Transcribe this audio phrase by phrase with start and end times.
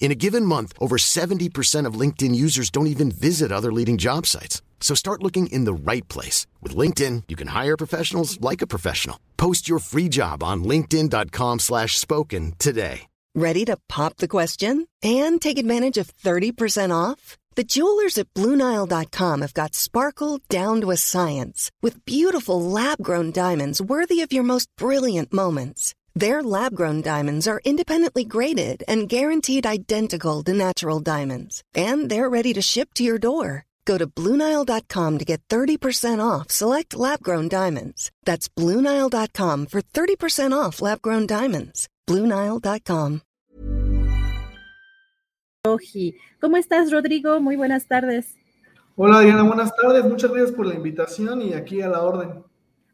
[0.00, 4.24] In a given month, over 70% of LinkedIn users don't even visit other leading job
[4.26, 4.62] sites.
[4.80, 6.46] So start looking in the right place.
[6.62, 9.20] With LinkedIn, you can hire professionals like a professional.
[9.36, 13.02] Post your free job on linkedin.com slash spoken today.
[13.34, 17.36] Ready to pop the question and take advantage of 30% off?
[17.54, 23.82] The jewelers at BlueNile.com have got sparkle down to a science with beautiful lab-grown diamonds
[23.82, 25.94] worthy of your most brilliant moments.
[26.18, 32.28] Their lab grown diamonds are independently graded and guaranteed identical to natural diamonds, and they're
[32.28, 33.64] ready to ship to your door.
[33.84, 38.10] Go to Bluenile.com to get 30% off select lab grown diamonds.
[38.24, 41.88] That's Bluenile.com for 30% off lab grown diamonds.
[42.08, 43.20] Bluenile.com.
[46.40, 47.40] ¿Cómo estás, Rodrigo?
[47.40, 48.34] Muy buenas tardes.
[48.96, 50.04] Hola, Diana, buenas tardes.
[50.04, 52.47] Muchas gracias por la invitación y aquí a la orden.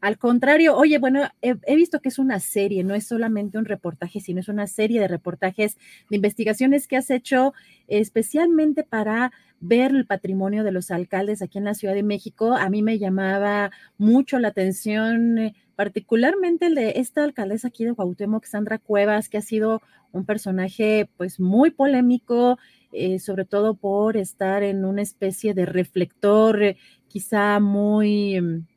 [0.05, 4.19] Al contrario, oye, bueno, he, visto que es una serie, no es solamente un reportaje,
[4.19, 5.77] sino es una serie de reportajes,
[6.11, 7.53] de investigaciones que has hecho
[7.87, 12.53] especialmente para ver el patrimonio de los alcaldes aquí en la Ciudad de México.
[12.53, 17.95] A mí me llamaba mucho la atención, eh, particularmente el de esta alcaldesa aquí de
[17.95, 22.59] Cuauhtémoc, Sandra Cuevas, que ha sido un personaje pues muy polémico,
[22.91, 28.67] eh, sobre todo por estar en una especie de reflector, eh, quizá muy mm,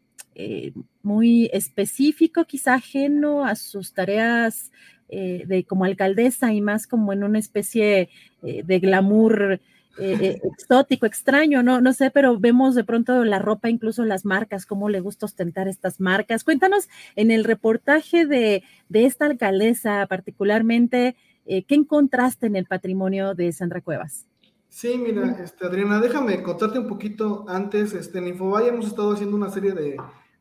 [0.40, 0.72] eh,
[1.02, 4.70] muy específico, quizá ajeno a sus tareas
[5.08, 8.08] eh, de como alcaldesa y más como en una especie
[8.44, 9.60] eh, de glamour
[10.00, 14.88] exótico, extraño, no, no sé, pero vemos de pronto la ropa, incluso las marcas, cómo
[14.88, 16.44] le gusta ostentar estas marcas.
[16.44, 23.50] Cuéntanos en el reportaje de, de esta alcaldesa particularmente, ¿qué encontraste en el patrimonio de
[23.50, 24.28] Sandra Cuevas?
[24.68, 27.92] Sí, mira, este, Adriana, déjame contarte un poquito antes.
[27.92, 29.96] Este, en Infobay hemos estado haciendo una serie de,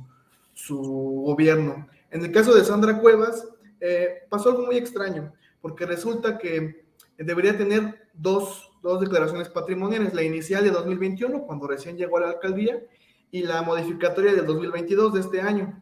[0.53, 0.79] su
[1.25, 1.87] gobierno.
[2.11, 3.47] En el caso de Sandra Cuevas,
[3.79, 5.33] eh, pasó algo muy extraño
[5.63, 6.83] porque resulta que
[7.17, 8.69] debería tener dos,
[8.99, 12.83] declaraciones patrimoniales, la inicial de 2021, cuando recién llegó a la alcaldía,
[13.31, 15.81] y la modificatoria del 2022 de este año.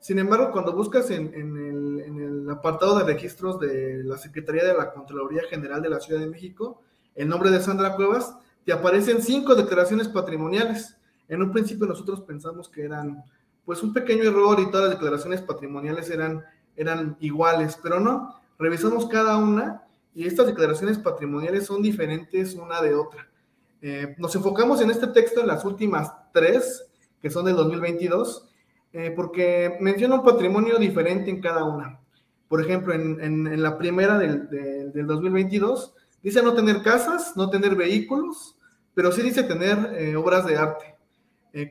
[0.00, 4.72] Sin embargo, cuando buscas en, el, en, el, apartado de registros de la Secretaría de
[4.72, 6.80] la Contraloría General de la Ciudad de México,
[7.14, 8.34] el nombre de Sandra Cuevas,
[8.64, 10.96] te aparecen cinco declaraciones patrimoniales.
[11.28, 13.22] En un principio nosotros pensamos que eran
[13.66, 16.42] pues un pequeño error y todas las declaraciones patrimoniales eran,
[16.74, 22.94] eran iguales, pero no, revisamos cada una y estas declaraciones patrimoniales son diferentes una de
[22.94, 23.28] otra.
[23.80, 26.84] Eh, nos enfocamos en este texto en las últimas tres,
[27.22, 28.48] que son del 2022,
[28.92, 32.00] eh, porque menciona un patrimonio diferente en cada una.
[32.48, 38.56] Por ejemplo, en, la primera del, 2022, dice no tener casas, no tener vehículos,
[38.94, 40.96] pero sí dice tener eh, obras de arte.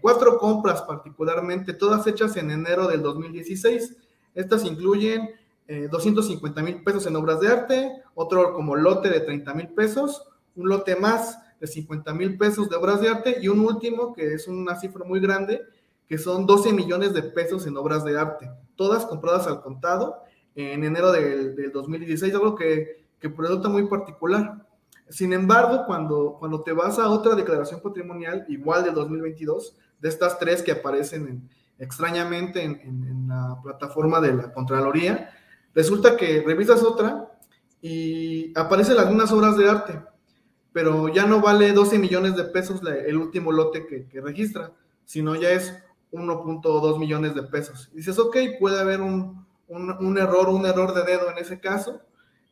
[0.02, 3.98] cuatro compras particularmente, todas hechas en enero del 2016.
[4.36, 5.30] Estas incluyen
[5.68, 10.24] 250 eh, mil pesos en obras de arte, otro como lote de 30 mil pesos,
[10.56, 14.34] un lote más de 50 mil pesos de obras de arte y un último que
[14.34, 15.62] es una cifra muy grande,
[16.08, 20.24] que son 12 millones de pesos en obras de arte, todas compradas al contado
[20.56, 24.66] en enero del, del 2016, algo que, que resulta muy particular.
[25.10, 30.40] Sin embargo, cuando, cuando te vas a otra declaración patrimonial, igual del 2022, de estas
[30.40, 31.50] tres que aparecen
[31.80, 35.30] extrañamente en, en, la plataforma de la Contraloría,
[35.78, 37.38] Resulta que revisas otra
[37.84, 40.02] y aparecen algunas obras de arte,
[40.74, 44.72] pero ya no vale 12 millones de pesos el último lote que, registra,
[45.06, 45.78] sino ya es
[46.12, 47.92] 1.2 millones de pesos.
[47.94, 52.02] dices, ok, puede haber un, un, error, un error de dedo en ese caso,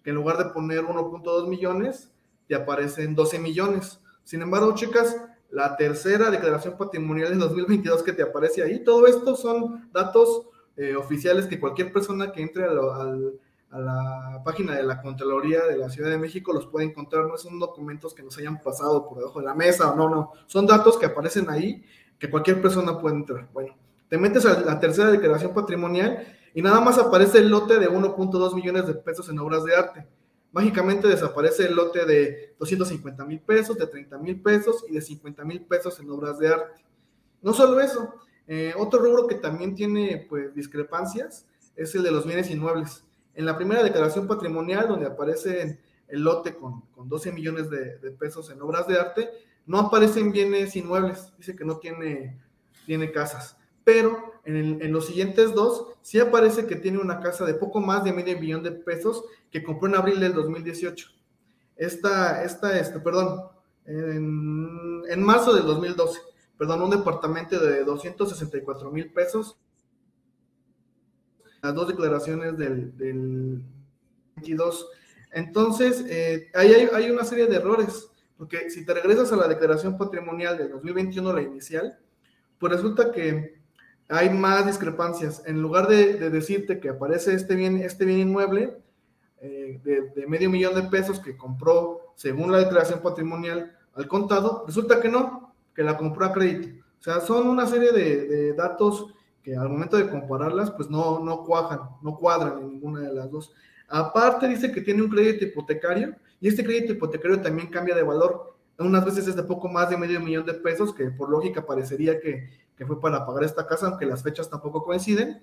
[0.04, 2.12] que en lugar de poner 1.2 millones,
[2.48, 4.01] te aparecen 12 millones.
[4.24, 5.19] Sin embargo, chicas,
[5.50, 10.45] la tercera declaración patrimonial de 2022 que te aparece ahí, todo esto son datos
[10.77, 15.89] eh, oficiales que cualquier persona que entre a, la página de la Contraloría de la
[15.89, 19.39] Ciudad de México los puede encontrar, no son documentos que nos hayan pasado por debajo
[19.39, 21.83] de la mesa, no, no, son datos que aparecen ahí
[22.18, 23.50] que cualquier persona puede entrar.
[23.54, 23.75] Bueno,
[24.07, 28.56] te metes a la tercera declaración patrimonial y nada más aparece el lote de 1.2
[28.56, 30.07] millones de pesos en obras de arte.
[30.51, 35.44] Mágicamente desaparece el lote de 250 mil pesos, de 30 mil pesos y de 50
[35.44, 36.86] mil pesos en obras de arte.
[37.42, 38.16] No solo eso,
[38.47, 43.03] eh, otro rubro que también tiene pues discrepancias es el de los bienes inmuebles.
[43.33, 48.50] En la primera declaración patrimonial, donde aparece el lote con, con 12 millones de, pesos
[48.50, 49.30] en obras de arte,
[49.65, 52.39] no aparecen bienes inmuebles, dice que no tiene,
[52.86, 57.80] tiene casas pero en, los siguientes dos sí aparece que tiene una casa de poco
[57.80, 61.07] más de medio millón de pesos que compró en abril del 2018.
[61.77, 63.44] Esta, esta, este, perdón,
[63.86, 66.19] en, marzo del 2012,
[66.57, 69.57] perdón, un departamento de 264 mil pesos.
[71.62, 73.63] Las dos declaraciones del, del
[74.36, 74.88] 22.
[75.36, 79.98] Entonces, eh, ahí hay, una serie de errores, porque si te regresas a la declaración
[79.98, 82.00] patrimonial del 2021, la inicial,
[82.58, 83.60] pues resulta que
[84.08, 85.44] hay más discrepancias.
[85.46, 88.78] En lugar de, decirte que aparece este bien, este bien inmueble
[89.42, 95.01] eh, de, medio millón de pesos que compró según la declaración patrimonial al contado, resulta
[95.01, 95.44] que no,
[95.75, 96.83] que la compró a crédito.
[97.00, 99.13] O sea, son una serie de, datos
[99.44, 103.30] que al momento de compararlas, pues no, no cuajan, no cuadran en ninguna de las
[103.30, 103.54] dos.
[103.88, 108.56] Aparte dice que tiene un crédito hipotecario y este crédito hipotecario también cambia de valor.
[108.80, 112.19] Unas veces es de poco más de medio millón de pesos, que por lógica parecería
[112.19, 115.42] que que fue para pagar esta casa, aunque las fechas tampoco coinciden,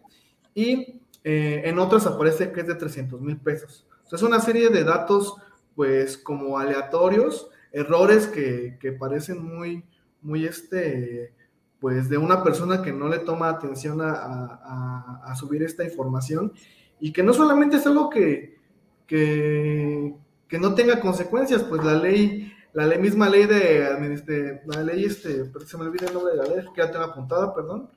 [0.54, 3.86] y eh, en otras aparece que es de 300 mil pesos.
[4.04, 5.36] O sea, es una serie de datos,
[5.74, 9.84] pues, como aleatorios, errores que, que parecen muy,
[10.22, 11.32] muy, este,
[11.80, 16.52] pues, de una persona que no le toma atención a, a, subir esta información,
[17.00, 18.58] y que no solamente es algo que,
[19.06, 20.14] que,
[20.48, 25.04] que no tenga consecuencias, pues la ley la ley, misma ley de, este, la ley,
[25.04, 27.90] este, se me olvida el nombre de la ley, que ya tengo apuntada, perdón,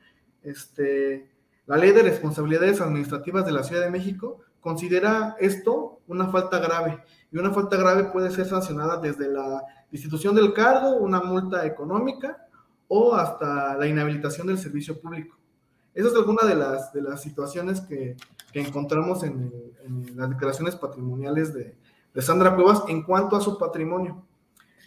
[0.43, 1.29] este,
[1.65, 7.03] la ley de responsabilidades administrativas de la Ciudad de México considera esto una falta grave
[7.31, 12.47] y una falta grave puede ser sancionada desde la institución del cargo, una multa económica
[12.87, 15.37] o hasta la inhabilitación del servicio público.
[15.93, 18.15] Esa es alguna de las, de las situaciones que,
[18.51, 19.51] que encontramos en,
[19.83, 21.75] en, las declaraciones patrimoniales de,
[22.13, 24.25] de Sandra Cuevas en cuanto a su patrimonio.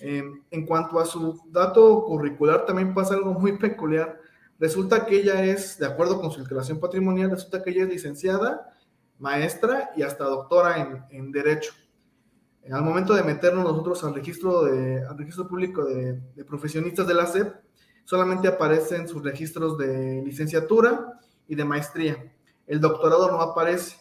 [0.01, 4.21] Em, en cuanto a su dato curricular, también pasa algo muy peculiar.
[4.59, 8.71] Resulta que ella es, de acuerdo con su declaración patrimonial, resulta que ella es licenciada,
[9.19, 11.73] maestra y hasta doctora en, Derecho.
[12.71, 17.27] Al momento de meternos nosotros al registro, de, al registro público de, profesionistas de la
[17.27, 17.55] SEP,
[18.05, 22.33] solamente aparecen sus registros de licenciatura y de maestría.
[22.67, 23.97] El doctorado no aparece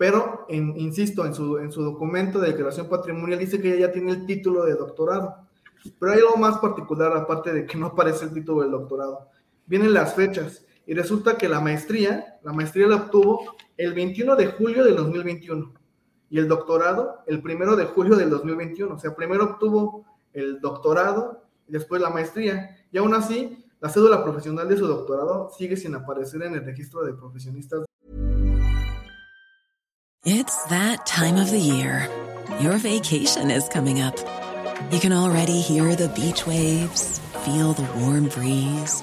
[0.00, 4.12] pero insisto, en su, en su documento de declaración patrimonial dice que ella ya tiene
[4.12, 5.46] el título de doctorado.
[5.98, 9.28] Pero hay algo más particular, aparte de que no aparece el título del doctorado.
[9.66, 14.46] Vienen las fechas y resulta que la maestría, la maestría la obtuvo el 21 de
[14.46, 15.72] julio del 2021
[16.30, 18.94] y el doctorado el 1 de julio del 2021.
[18.94, 22.76] O sea, primero obtuvo el doctorado y después la maestría.
[22.92, 27.04] Y aún así, la cédula profesional de su doctorado sigue sin aparecer en el registro
[27.04, 27.84] de profesionistas
[30.22, 32.06] It's that time of the year.
[32.60, 34.14] Your vacation is coming up.
[34.92, 39.02] You can already hear the beach waves, feel the warm breeze,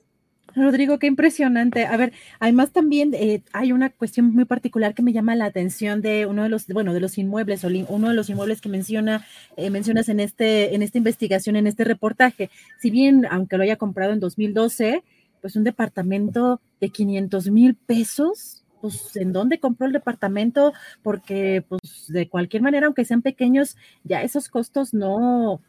[0.55, 1.85] Rodrigo, qué impresionante.
[1.85, 6.01] A ver, además también eh, hay una cuestión muy particular que me llama la atención
[6.01, 9.25] de uno de los, bueno, de los inmuebles, o uno de los inmuebles que menciona,
[9.57, 12.49] eh, mencionas en este, en esta investigación, en este reportaje.
[12.79, 15.03] Si bien, aunque lo haya comprado en 2012,
[15.41, 22.05] pues un departamento de 500 mil pesos, pues en dónde compró el departamento, porque pues
[22.07, 25.61] de cualquier manera, aunque sean pequeños, ya esos costos no,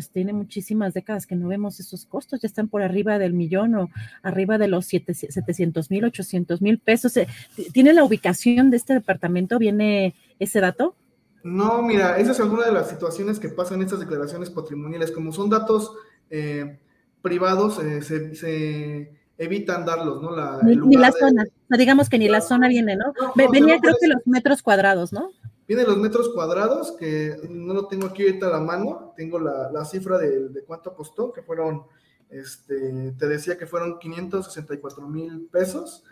[0.00, 3.74] pues tiene muchísimas décadas que no vemos esos costos, ya están por arriba del millón
[3.74, 3.90] o
[4.22, 7.14] arriba de los 700 mil, 800 mil pesos.
[7.18, 7.28] Eh,
[7.74, 9.58] ¿Tiene la ubicación de este departamento?
[9.58, 10.94] ¿Viene ese dato?
[11.42, 15.12] No, mira, esa es alguna de las situaciones que pasan en estas declaraciones patrimoniales.
[15.12, 15.92] Como son datos
[16.30, 16.78] eh,
[17.20, 20.34] privados, eh, se, evitan darlos, ¿no?
[20.34, 21.44] La, ni, la zona,
[21.76, 23.12] digamos que ni la zona viene, ¿no?
[23.34, 25.30] Venía creo que los metros cuadrados, ¿no?
[25.70, 29.84] Vienen los metros cuadrados, que no lo tengo aquí ahorita a la mano, tengo la,
[29.84, 31.84] cifra de, de, cuánto costó, que fueron,
[32.28, 36.02] este, te decía que fueron 564 mil pesos.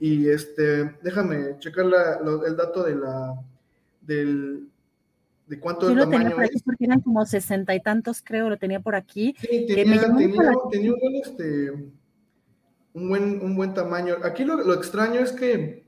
[0.00, 3.40] Y este, déjame checar el dato de la,
[4.00, 4.68] del,
[5.46, 6.64] de cuánto el tamaño es.
[6.64, 9.36] porque eran como sesenta y tantos, creo, lo tenía por aquí.
[9.38, 11.70] Sí, tenía, tenía, tenía un, buen, este,
[12.94, 14.16] un, buen, un buen tamaño.
[14.24, 15.86] Aquí lo, lo extraño es que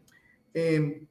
[0.55, 1.03] eh,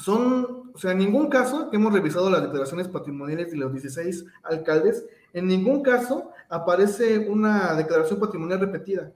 [0.00, 4.24] son, o sea, en ningún caso que hemos revisado las declaraciones patrimoniales de los 16
[4.42, 9.12] alcaldes, en ningún caso aparece una declaración patrimonial repetida.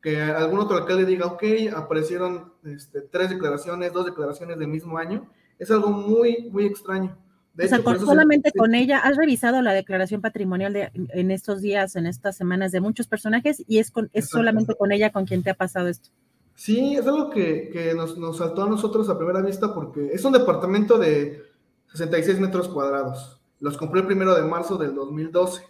[0.00, 1.42] Que algún otro alcalde diga, ok,
[1.76, 7.16] aparecieron este, tres declaraciones, dos declaraciones del mismo año, es algo muy, muy extraño.
[7.56, 12.06] o sea, solamente con ella, has revisado la declaración patrimonial de, en estos días, en
[12.06, 15.50] estas semanas de muchos personajes y es, con, es solamente con ella con quien te
[15.50, 16.10] ha pasado esto.
[16.62, 20.32] Sí, es algo que, nos, nos, saltó a nosotros a primera vista porque es un
[20.32, 21.42] departamento de
[21.88, 23.40] 66 metros cuadrados.
[23.58, 25.60] Los compré el primero de marzo del 2012.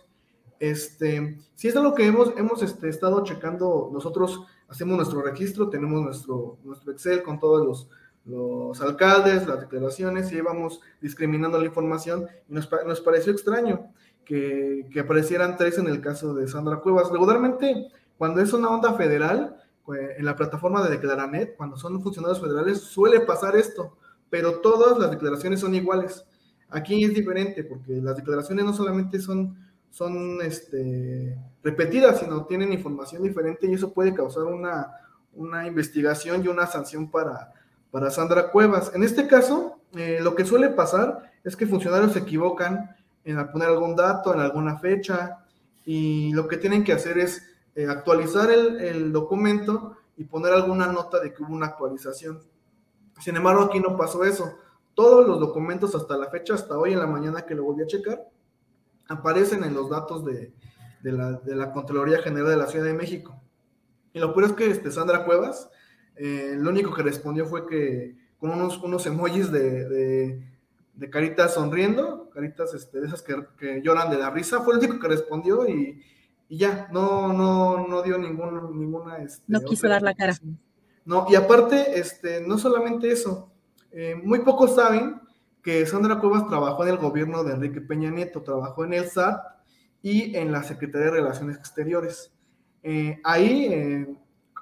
[0.60, 3.88] Este, sí es algo que hemos, hemos este, estado checando.
[3.90, 7.88] Nosotros hacemos nuestro registro, tenemos nuestro, nuestro Excel con todos los,
[8.26, 13.94] los alcaldes, las declaraciones y íbamos discriminando la información y nos, nos pareció extraño
[14.26, 17.10] que, que, aparecieran tres en el caso de Sandra Cuevas.
[17.10, 19.56] Regularmente, cuando es una onda federal,
[19.88, 23.96] en la plataforma de Declaranet, cuando son funcionarios federales, suele pasar esto,
[24.30, 26.24] pero todas las declaraciones son iguales.
[26.70, 29.58] Aquí es diferente, porque las declaraciones no solamente son,
[30.42, 37.10] este, repetidas, sino tienen información diferente y eso puede causar una, investigación y una sanción
[37.10, 37.52] para,
[37.90, 38.92] para Sandra Cuevas.
[38.94, 43.68] En este caso, eh, lo que suele pasar es que funcionarios se equivocan en poner
[43.68, 45.44] algún dato, en alguna fecha,
[45.84, 51.20] y lo que tienen que hacer es eh, actualizar el, documento y poner alguna nota
[51.20, 52.40] de que hubo una actualización.
[53.18, 54.58] Sin embargo, aquí no pasó eso.
[54.94, 57.86] Todos los documentos hasta la fecha, hasta hoy en la mañana que lo volví a
[57.86, 58.28] checar,
[59.08, 60.52] aparecen en los datos de,
[61.02, 63.40] la, de Contraloría General de la Ciudad de México.
[64.12, 65.70] Y lo peor es que este, Sandra Cuevas,
[66.16, 70.46] eh, lo único que respondió fue que con unos, unos emojis de,
[71.10, 75.00] caritas sonriendo, caritas este, de esas que, que, lloran de la risa, fue el único
[75.00, 76.02] que respondió y,
[76.52, 79.16] y ya, no, no, no dio ningún, ninguna...
[79.22, 80.34] Este, no quiso dar la cara.
[81.02, 83.50] No, y aparte, este, no solamente eso,
[83.90, 85.18] eh, muy pocos saben
[85.62, 89.40] que Sandra Cuevas trabajó en el gobierno de Enrique Peña Nieto, trabajó en el SAT
[90.02, 92.34] y en la Secretaría de Relaciones Exteriores.
[92.82, 94.14] Eh, ahí, eh,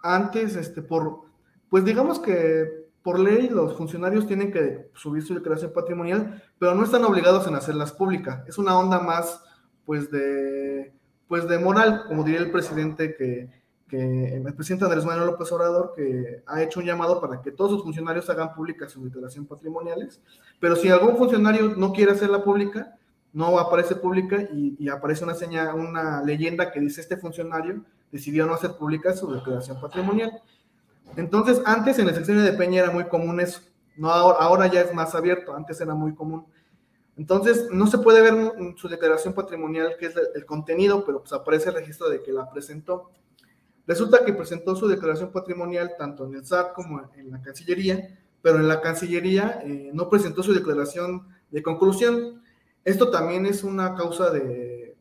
[0.04, 1.22] antes, este, por,
[1.68, 6.84] pues digamos que por ley los funcionarios tienen que subir su declaración patrimonial, pero no
[6.84, 8.44] están obligados en hacerlas públicas.
[8.46, 9.42] Es una onda más,
[9.84, 10.99] pues, de
[11.30, 13.48] pues de moral, como diría el presidente que,
[13.92, 17.84] el presidente Andrés Manuel López Obrador, que ha hecho un llamado para que todos sus
[17.84, 20.20] funcionarios hagan pública su declaración patrimoniales,
[20.58, 22.96] pero si algún funcionario no quiere hacerla pública,
[23.32, 28.54] no aparece pública y, aparece una señal, una leyenda que dice este funcionario decidió no
[28.54, 30.32] hacer pública su declaración patrimonial.
[31.16, 33.60] Entonces, antes en el sexenio de Peña era muy común eso,
[33.96, 36.44] no ahora, ahora ya es más abierto, antes era muy común.
[37.20, 41.68] Entonces, no se puede ver su declaración patrimonial, que es el contenido, pero pues aparece
[41.68, 43.10] el registro de que la presentó.
[43.86, 48.56] Resulta que presentó su declaración patrimonial tanto en el SAT como en la Cancillería, pero
[48.56, 52.42] en la Cancillería eh, no presentó su declaración de conclusión.
[52.86, 54.96] Esto también es una causa de,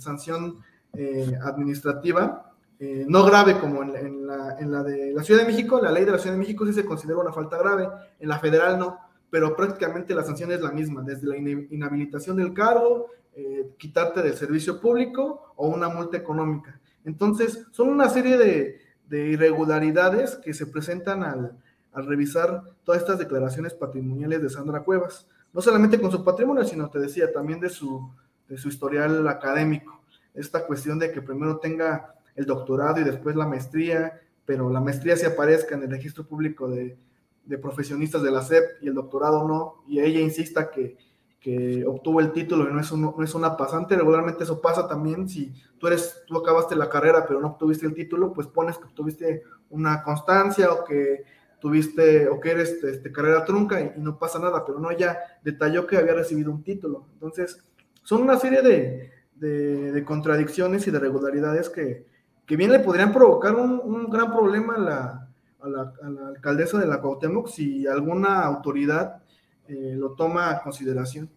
[0.00, 0.58] sanción
[0.94, 5.80] eh, administrativa, eh, no grave como en, la, en la de la Ciudad de México.
[5.80, 7.88] La ley de la Ciudad de México sí se considera una falta grave,
[8.18, 12.52] en la federal no pero prácticamente la sanción es la misma, desde la inhabilitación del
[12.52, 16.78] cargo, eh, quitarte del servicio público o una multa económica.
[17.06, 18.78] Entonces, son una serie de,
[19.10, 21.56] irregularidades que se presentan al,
[21.94, 26.98] revisar todas estas declaraciones patrimoniales de Sandra Cuevas, no solamente con su patrimonio, sino te
[26.98, 28.10] decía también de su,
[28.50, 30.02] de su historial académico.
[30.34, 35.16] Esta cuestión de que primero tenga el doctorado y después la maestría, pero la maestría
[35.16, 36.98] sí aparezca en el registro público de,
[37.44, 40.96] de profesionistas de la SEP y el doctorado no, y ella insista que,
[41.40, 45.28] que obtuvo el título y no es, no es una pasante, regularmente eso pasa también,
[45.28, 48.84] si tú eres, tú acabaste la carrera pero no obtuviste el título, pues pones que
[48.84, 51.24] obtuviste una constancia o que
[51.62, 55.86] tuviste o que eres este, carrera trunca y, no pasa nada, pero no ya detalló
[55.86, 57.06] que había recibido un título.
[57.14, 57.62] Entonces,
[58.02, 62.04] son una serie de, de, contradicciones y de regularidades que,
[62.46, 65.21] que, bien le podrían provocar un, un gran problema a la,
[65.62, 69.22] a, la, a la, alcaldesa de la Cuauhtémoc si alguna autoridad
[69.68, 71.30] eh, lo toma a consideración.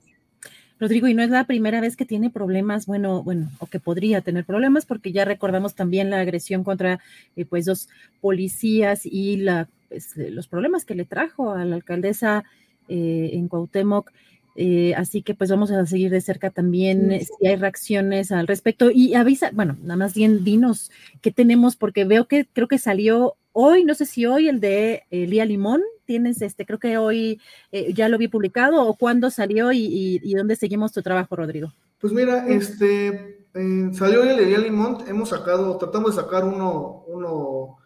[0.77, 4.20] Rodrigo, y no es la primera vez que tiene problemas, bueno, bueno, o que podría
[4.20, 7.00] tener problemas, porque ya recordamos también la agresión contra
[7.38, 7.88] eh, pues dos
[8.20, 12.44] policías y la, pues, los problemas que le trajo a la alcaldesa
[12.89, 14.12] eh, en Cuauhtémoc.
[14.56, 18.90] Eh, así que pues vamos a seguir de cerca también si hay reacciones al respecto.
[18.92, 23.36] Y avisa, bueno, nada más bien dinos qué tenemos, porque veo que creo que salió
[23.52, 27.94] hoy, no sé si hoy el de Lía Limón, tienes, este, creo que hoy eh,
[27.94, 31.74] ya lo vi publicado o cuándo salió y, y, dónde seguimos tu trabajo, Rodrigo.
[32.00, 37.78] Pues mira, este, eh, salió el de Limón, hemos sacado, tratamos de sacar uno, uno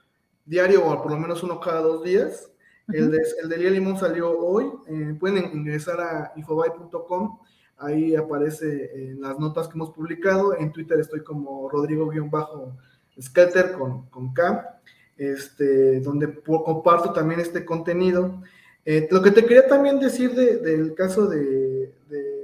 [0.45, 2.51] diario o por lo menos uno cada dos días.
[2.91, 7.39] El de, de Limón salió hoy, eh, pueden ingresar a infobay.com,
[7.77, 14.79] ahí aparece las notas que hemos publicado, en Twitter estoy como Rodrigo-Skelter con, con K
[15.19, 18.41] este, donde comparto también este contenido.
[18.85, 21.93] Eh, lo que te quería también decir del caso de,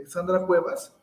[0.05, 0.95] Sandra Cuevas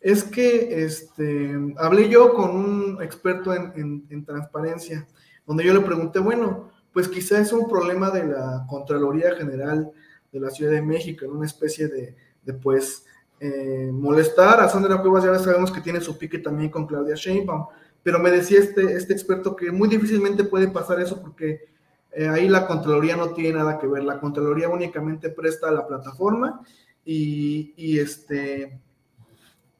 [0.00, 5.08] es que este, hablé yo con un experto en, transparencia,
[5.44, 9.90] donde yo le pregunté, bueno, pues quizá es un problema de la Contraloría General
[10.32, 12.14] de la Ciudad de México, en una especie de,
[12.62, 13.04] pues,
[13.40, 17.66] eh, molestar a Sandra Cuevas, ya sabemos que tiene su pique también con Claudia Sheinbaum,
[18.02, 21.68] pero me decía este, este experto que muy difícilmente puede pasar eso porque
[22.12, 26.62] eh, ahí la Contraloría no tiene nada que ver, la Contraloría únicamente presta la plataforma
[27.04, 28.80] y, y, este,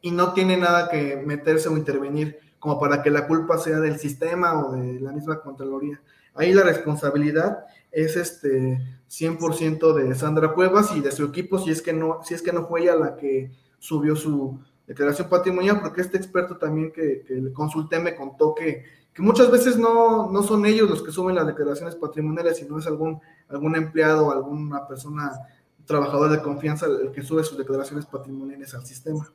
[0.03, 3.99] y no tiene nada que meterse o intervenir como para que la culpa sea del
[3.99, 6.01] sistema o de la misma Contraloría.
[6.39, 11.83] Ahí la responsabilidad es este 100% de Sandra Cuevas y de su equipo si es
[11.83, 16.01] que no, si es que no fue ella la que subió su, declaración patrimonial, porque
[16.01, 20.65] este experto también que, le consulté me contó que, que muchas veces no, no, son
[20.65, 25.31] ellos los que suben las declaraciones patrimoniales, sino es algún, algún empleado, alguna persona,
[25.85, 29.31] trabajador de confianza el que sube sus declaraciones patrimoniales al sistema.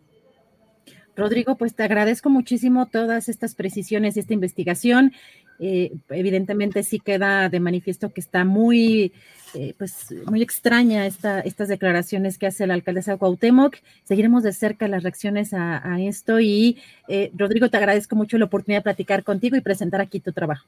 [1.16, 5.13] Rodrigo, pues te agradezco muchísimo todas estas precisiones y esta investigación.
[5.60, 9.13] Eh, evidentemente sí queda de manifiesto que está muy,
[9.54, 13.78] eh, pues, muy extraña esta, estas declaraciones que hace la alcaldesa Cuauhtémoc.
[14.04, 18.80] Seguiremos de cerca las reacciones a, esto y eh, Rodrigo, te agradezco mucho la oportunidad
[18.80, 20.66] de platicar contigo y presentar aquí tu trabajo.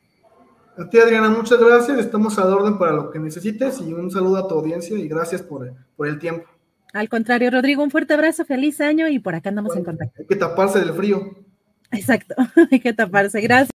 [0.78, 2.00] A ti, Adriana, muchas gracias.
[2.00, 5.42] Estamos a orden para lo que necesites y un saludo a tu audiencia y gracias
[5.42, 6.46] por, por el tiempo.
[6.94, 10.22] Al contrario, Rodrigo, un fuerte abrazo, feliz año y por acá andamos en contacto.
[10.22, 11.36] Hay que taparse del frío.
[11.92, 12.36] Exacto,
[12.72, 13.42] hay que taparse.
[13.42, 13.75] Gracias.